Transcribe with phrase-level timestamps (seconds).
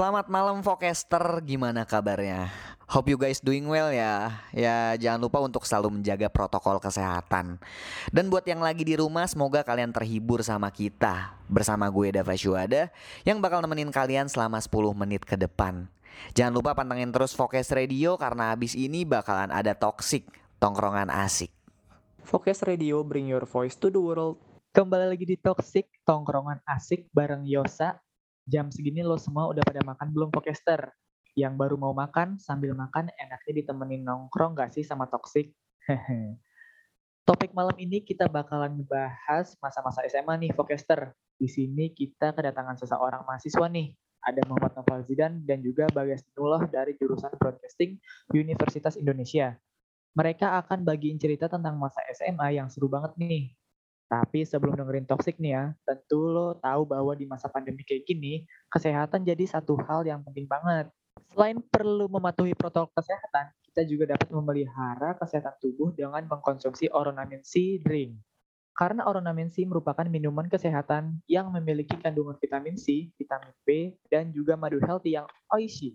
[0.00, 2.48] Selamat malam Vokester, gimana kabarnya?
[2.88, 4.32] Hope you guys doing well ya.
[4.48, 7.60] Ya jangan lupa untuk selalu menjaga protokol kesehatan.
[8.08, 11.36] Dan buat yang lagi di rumah, semoga kalian terhibur sama kita.
[11.52, 12.88] Bersama gue Dava Syuada
[13.28, 15.84] yang bakal nemenin kalian selama 10 menit ke depan.
[16.32, 20.24] Jangan lupa pantengin terus Vokes Radio karena abis ini bakalan ada Toxic,
[20.56, 21.52] tongkrongan asik.
[22.24, 24.40] Focus Radio bring your voice to the world.
[24.72, 28.00] Kembali lagi di Toxic, tongkrongan asik bareng Yosa.
[28.50, 30.90] Jam segini lo semua udah pada makan belum Pokester?
[31.38, 35.06] Yang baru mau makan, sambil makan enaknya ditemenin nongkrong gak sih sama?
[35.86, 36.34] Hehe.
[37.22, 41.14] Topik malam ini kita bakalan ngebahas masa-masa SMA nih Pokester.
[41.38, 43.94] Di sini kita kedatangan seseorang mahasiswa nih.
[44.26, 48.02] Ada Muhammad Noval Zidan dan juga Bagas Nullah dari jurusan Broadcasting
[48.34, 49.54] Universitas Indonesia.
[50.18, 53.54] Mereka akan bagiin cerita tentang masa SMA yang seru banget nih.
[54.10, 58.42] Tapi sebelum dengerin toxic nih ya, tentu lo tahu bahwa di masa pandemi kayak gini,
[58.66, 60.90] kesehatan jadi satu hal yang penting banget.
[61.30, 67.78] Selain perlu mematuhi protokol kesehatan, kita juga dapat memelihara kesehatan tubuh dengan mengkonsumsi Oronamin C
[67.78, 68.18] drink.
[68.74, 74.58] Karena Oronamin C merupakan minuman kesehatan yang memiliki kandungan vitamin C, vitamin B, dan juga
[74.58, 75.94] madu healthy yang oishi.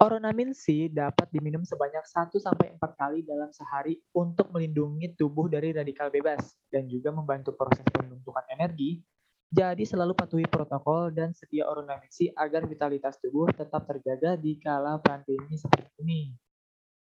[0.00, 6.56] Oronamin C dapat diminum sebanyak 1-4 kali dalam sehari untuk melindungi tubuh dari radikal bebas
[6.72, 9.04] dan juga membantu proses pembentukan energi.
[9.52, 14.96] Jadi selalu patuhi protokol dan sedia Oronamin C agar vitalitas tubuh tetap terjaga di kala
[15.04, 16.32] pandemi seperti ini.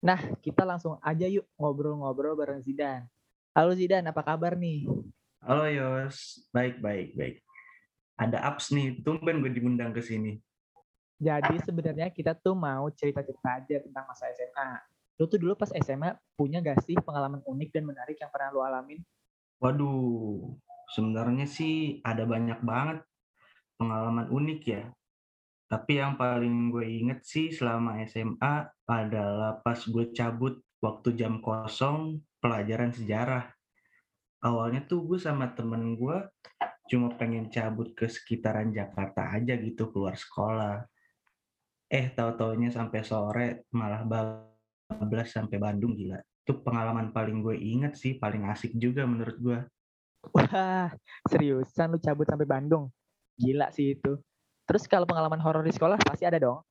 [0.03, 3.07] Nah, kita langsung aja yuk ngobrol-ngobrol bareng Zidan.
[3.55, 4.91] Halo Zidan, apa kabar nih?
[5.39, 7.47] Halo Yos, baik baik baik.
[8.19, 10.35] Ada apps nih, tumben gue diundang ke sini.
[11.23, 14.83] Jadi sebenarnya kita tuh mau cerita-cerita aja tentang masa SMA.
[15.23, 18.59] Lu tuh dulu pas SMA punya gak sih pengalaman unik dan menarik yang pernah lu
[18.59, 18.99] alamin?
[19.63, 20.51] Waduh,
[20.91, 23.07] sebenarnya sih ada banyak banget
[23.79, 24.91] pengalaman unik ya.
[25.71, 32.19] Tapi yang paling gue inget sih selama SMA adalah pas gue cabut waktu jam kosong
[32.43, 33.47] pelajaran sejarah.
[34.43, 36.19] Awalnya tuh gue sama temen gue
[36.91, 40.83] cuma pengen cabut ke sekitaran Jakarta aja gitu keluar sekolah
[41.93, 48.17] eh tahu-taunya sampai sore malah bablas sampai Bandung gila itu pengalaman paling gue inget sih
[48.17, 49.61] paling asik juga menurut gue
[50.23, 50.87] Wah,
[51.27, 52.87] seriusan lu cabut sampai Bandung?
[53.35, 54.23] Gila sih itu.
[54.71, 56.63] Terus kalau pengalaman horor di sekolah pasti ada dong?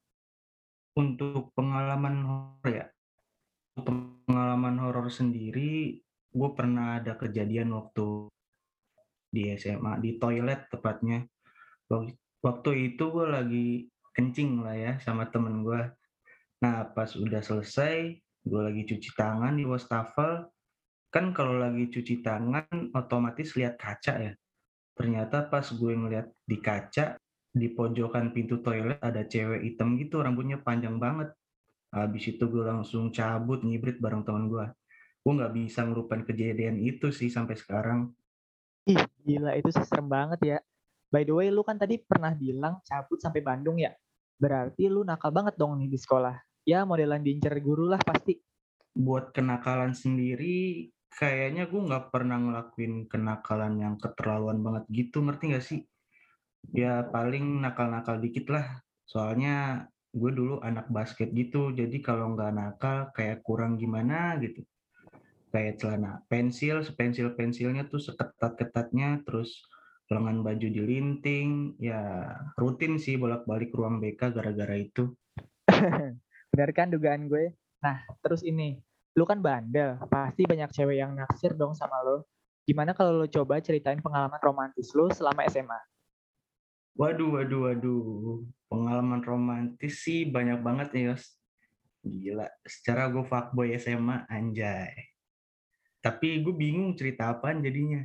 [0.95, 2.85] untuk pengalaman horor ya
[3.79, 8.27] pengalaman horor sendiri gue pernah ada kejadian waktu
[9.31, 11.23] di SMA di toilet tepatnya
[12.43, 13.67] waktu itu gue lagi
[14.11, 15.81] kencing lah ya sama temen gue.
[16.61, 20.45] Nah pas udah selesai, gue lagi cuci tangan di wastafel,
[21.11, 24.33] kan kalau lagi cuci tangan otomatis lihat kaca ya.
[24.95, 27.17] Ternyata pas gue ngeliat di kaca,
[27.51, 31.33] di pojokan pintu toilet ada cewek hitam gitu, rambutnya panjang banget.
[31.91, 34.65] Habis itu gue langsung cabut ngibrit bareng teman gue.
[35.21, 38.15] Gue nggak bisa ngerupain kejadian itu sih sampai sekarang.
[38.87, 40.59] Ih, gila itu serem banget ya.
[41.11, 43.91] By the way, lu kan tadi pernah bilang cabut sampai Bandung ya?
[44.39, 46.39] Berarti lu nakal banget dong nih di sekolah.
[46.63, 48.39] Ya modelan diincar guru lah pasti.
[48.95, 55.65] Buat kenakalan sendiri, kayaknya gue nggak pernah ngelakuin kenakalan yang keterlaluan banget gitu, ngerti gak
[55.67, 55.83] sih?
[56.71, 58.79] Ya paling nakal-nakal dikit lah.
[59.03, 59.85] Soalnya
[60.15, 64.63] gue dulu anak basket gitu, jadi kalau nggak nakal kayak kurang gimana gitu.
[65.51, 69.59] Kayak celana pensil, sepensil-pensilnya tuh seketat-ketatnya, terus
[70.11, 72.27] lengan baju dilinting, ya
[72.59, 75.15] rutin sih bolak-balik ruang BK gara-gara itu.
[76.51, 77.55] Benar kan dugaan gue?
[77.79, 78.75] Nah, terus ini,
[79.15, 82.27] lu kan bandel, pasti banyak cewek yang naksir dong sama lo.
[82.67, 85.79] Gimana kalau lo coba ceritain pengalaman romantis lo selama SMA?
[86.99, 88.43] Waduh, waduh, waduh.
[88.67, 91.23] Pengalaman romantis sih banyak banget nih, Yos.
[92.03, 94.91] Gila, secara gue fuckboy SMA, anjay.
[96.03, 98.03] Tapi gue bingung cerita apaan jadinya.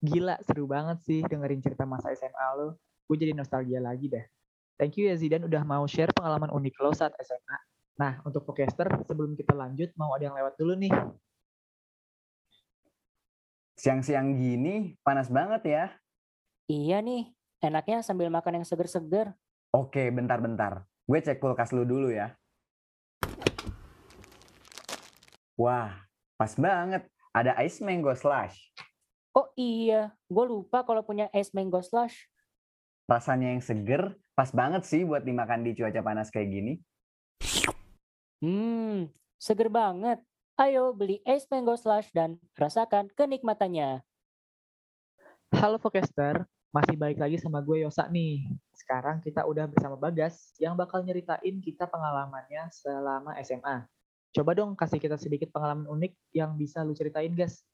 [0.00, 2.80] Gila, seru banget sih dengerin cerita masa SMA lo.
[3.04, 4.24] Gue jadi nostalgia lagi deh.
[4.80, 7.58] Thank you ya Zidan udah mau share pengalaman unik lo saat SMA.
[8.00, 10.88] Nah, untuk podcaster, sebelum kita lanjut, mau ada yang lewat dulu nih.
[13.76, 15.84] Siang-siang gini, panas banget ya.
[16.64, 17.28] Iya nih,
[17.60, 19.36] enaknya sambil makan yang seger-seger.
[19.76, 20.88] Oke, bentar-bentar.
[21.04, 22.32] Gue cek kulkas lu dulu ya.
[25.60, 25.92] Wah,
[26.40, 27.04] pas banget.
[27.36, 28.56] Ada ice mango slush.
[29.30, 32.26] Oh iya, gue lupa kalau punya es mango slush.
[33.06, 36.72] Rasanya yang seger, pas banget sih buat dimakan di cuaca panas kayak gini.
[38.42, 39.06] Hmm,
[39.38, 40.18] seger banget.
[40.58, 44.02] Ayo beli es mango slush dan rasakan kenikmatannya.
[45.54, 48.46] Halo Podcaster, Masih balik lagi sama gue Yosa nih.
[48.70, 53.90] Sekarang kita udah bersama Bagas yang bakal nyeritain kita pengalamannya selama SMA.
[54.30, 57.66] Coba dong kasih kita sedikit pengalaman unik yang bisa lu ceritain, guys.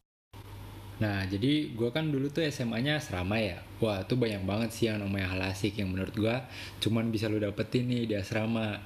[0.96, 3.60] Nah, jadi gue kan dulu tuh SMA-nya asrama ya.
[3.84, 6.36] Wah, tuh banyak banget sih yang namanya hal asik yang menurut gue
[6.80, 8.80] cuman bisa lu dapetin nih di asrama.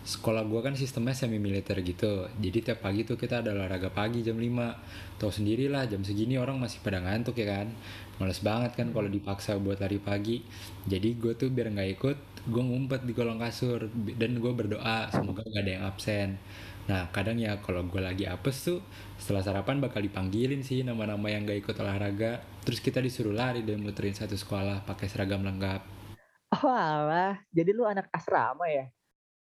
[0.00, 2.24] Sekolah gue kan sistemnya semi militer gitu.
[2.40, 5.20] Jadi tiap pagi tuh kita ada olahraga pagi jam 5.
[5.20, 7.68] Tahu sendiri lah jam segini orang masih pada ngantuk ya kan.
[8.16, 10.40] Males banget kan kalau dipaksa buat lari pagi.
[10.88, 12.16] Jadi gue tuh biar nggak ikut,
[12.48, 13.84] gue ngumpet di kolong kasur
[14.16, 16.28] dan gue berdoa semoga gak ada yang absen.
[16.90, 18.82] Nah, kadang ya kalau gue lagi apes tuh
[19.14, 22.42] setelah sarapan bakal dipanggilin sih nama-nama yang gak ikut olahraga.
[22.66, 25.86] Terus kita disuruh lari dan muterin satu sekolah pakai seragam lengkap.
[26.50, 28.90] Oh alah, jadi lu anak asrama ya?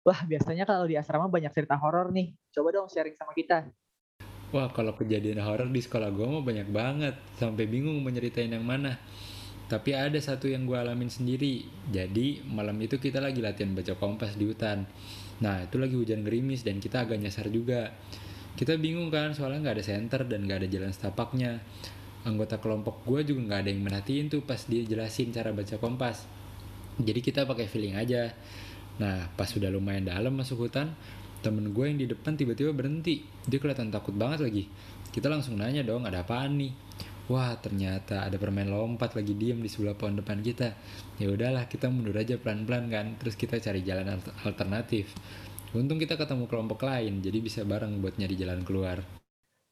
[0.05, 2.37] Wah, biasanya kalau di asrama banyak cerita horor nih.
[2.53, 3.65] Coba dong sharing sama kita.
[4.53, 7.17] Wah, kalau kejadian horor di sekolah gue mah banyak banget.
[7.41, 9.01] Sampai bingung mau nyeritain yang mana.
[9.73, 11.65] Tapi ada satu yang gue alamin sendiri.
[11.89, 14.85] Jadi malam itu kita lagi latihan baca kompas di hutan.
[15.39, 17.95] Nah itu lagi hujan gerimis dan kita agak nyasar juga.
[18.59, 21.63] Kita bingung kan soalnya nggak ada senter dan nggak ada jalan setapaknya.
[22.27, 26.27] Anggota kelompok gue juga nggak ada yang merhatiin tuh pas dia jelasin cara baca kompas.
[26.99, 28.35] Jadi kita pakai feeling aja.
[28.99, 30.91] Nah pas sudah lumayan dalam masuk hutan,
[31.39, 33.23] temen gue yang di depan tiba-tiba berhenti.
[33.47, 34.67] Dia kelihatan takut banget lagi.
[35.15, 36.75] Kita langsung nanya dong ada apaan nih.
[37.29, 40.73] Wah ternyata ada permain lompat lagi diem di sebelah pohon depan kita.
[41.21, 43.07] Ya udahlah kita mundur aja pelan-pelan kan.
[43.21, 45.13] Terus kita cari jalan al- alternatif.
[45.77, 49.05] Untung kita ketemu kelompok lain, jadi bisa bareng buat nyari jalan keluar.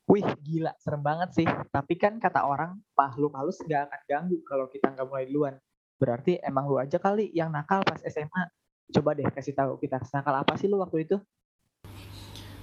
[0.05, 1.49] Wih, gila, serem banget sih.
[1.49, 5.57] Tapi kan kata orang, makhluk halus gak akan ganggu kalau kita nggak mulai duluan.
[5.97, 8.53] Berarti emang lu aja kali yang nakal pas SMA.
[8.93, 11.17] Coba deh kasih tahu kita nakal apa sih lu waktu itu?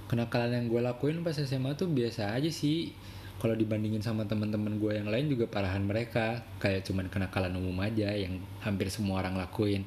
[0.06, 2.94] Kenakalan yang gue lakuin pas SMA tuh biasa aja sih.
[3.42, 6.40] Kalau dibandingin sama teman-teman gue yang lain juga parahan mereka.
[6.62, 9.84] Kayak cuman kenakalan umum aja yang hampir semua orang lakuin.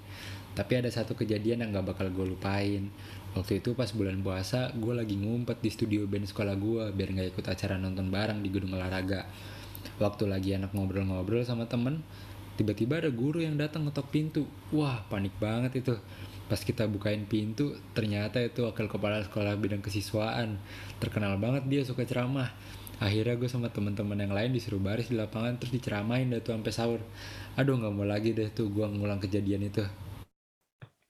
[0.58, 2.90] Tapi ada satu kejadian yang gak bakal gue lupain.
[3.38, 7.30] Waktu itu pas bulan puasa, gue lagi ngumpet di studio band sekolah gue biar gak
[7.38, 9.30] ikut acara nonton bareng di gedung olahraga.
[10.02, 12.02] Waktu lagi anak ngobrol-ngobrol sama temen,
[12.58, 14.50] tiba-tiba ada guru yang datang ngetok pintu.
[14.74, 15.94] Wah, panik banget itu.
[16.50, 20.58] Pas kita bukain pintu, ternyata itu wakil kepala sekolah bidang kesiswaan.
[20.98, 22.50] Terkenal banget dia suka ceramah.
[22.98, 26.74] Akhirnya gue sama teman-teman yang lain disuruh baris di lapangan terus diceramain dah tuh sampai
[26.74, 27.02] sahur.
[27.54, 29.86] Aduh nggak mau lagi deh tuh gue ngulang kejadian itu.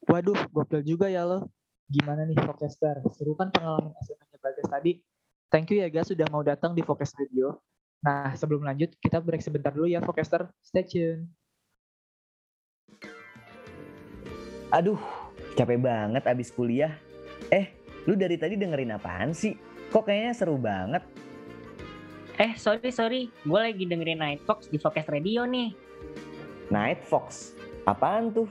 [0.08, 1.52] Waduh, gokil juga ya lo.
[1.88, 3.04] Gimana nih Focaster?
[3.12, 5.04] Seru kan pengalaman SMA-nya Bagas tadi.
[5.52, 7.60] Thank you ya guys sudah mau datang di Focus Radio.
[8.04, 10.48] Nah, sebelum lanjut, kita break sebentar dulu ya Focaster.
[10.64, 11.28] Stay tune.
[14.72, 15.00] Aduh,
[15.56, 16.92] capek banget abis kuliah.
[17.52, 17.72] Eh,
[18.08, 19.56] lu dari tadi dengerin apaan sih?
[19.92, 21.04] Kok kayaknya seru banget?
[22.38, 23.34] Eh, sorry, sorry.
[23.50, 25.74] Gue lagi dengerin Nightbox di Focus Radio nih.
[26.70, 27.58] Night Fox.
[27.90, 28.46] Apaan tuh?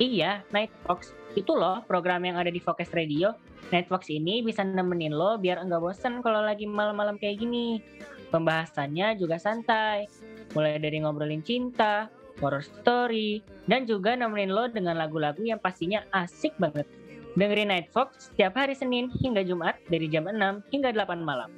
[0.00, 1.12] Iya, Nightbox.
[1.36, 3.36] Itu loh program yang ada di Focus Radio.
[3.68, 7.84] Nightbox ini bisa nemenin lo biar enggak bosen kalau lagi malam-malam kayak gini.
[8.32, 10.08] Pembahasannya juga santai.
[10.56, 12.08] Mulai dari ngobrolin cinta,
[12.40, 16.88] horror story, dan juga nemenin lo dengan lagu-lagu yang pastinya asik banget.
[17.36, 21.52] Dengerin Nightbox setiap hari Senin hingga Jumat dari jam 6 hingga 8 malam.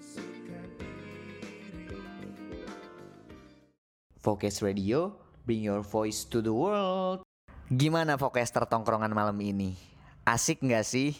[4.29, 5.17] Focus Radio,
[5.49, 7.25] bring your voice to the world.
[7.73, 9.73] Gimana Focaster tongkrongan malam ini?
[10.21, 11.17] Asik nggak sih?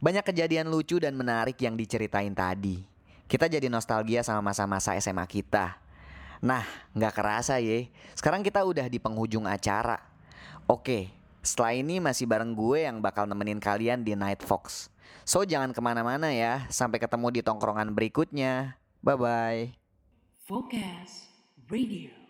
[0.00, 2.88] Banyak kejadian lucu dan menarik yang diceritain tadi.
[3.28, 5.76] Kita jadi nostalgia sama masa-masa SMA kita.
[6.40, 6.64] Nah,
[6.96, 7.92] nggak kerasa ye.
[8.16, 10.00] Sekarang kita udah di penghujung acara.
[10.64, 11.12] Oke,
[11.44, 14.88] setelah ini masih bareng gue yang bakal nemenin kalian di Night Fox.
[15.28, 16.64] So jangan ke mana-mana ya.
[16.72, 18.80] Sampai ketemu di tongkrongan berikutnya.
[19.04, 19.76] Bye-bye.
[20.48, 21.28] Focus
[21.68, 22.21] Radio.